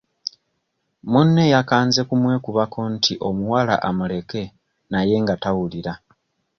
Munne 1.11 1.43
yakanze 1.53 2.01
kumwekubako 2.09 2.79
nti 2.93 3.13
omuwala 3.29 3.75
amuleke 3.89 4.43
naye 4.91 5.15
nga 5.23 5.35
tawulira. 5.43 5.93